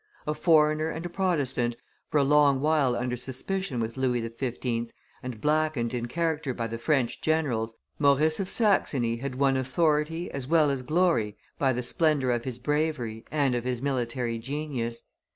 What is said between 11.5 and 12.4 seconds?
by the splendor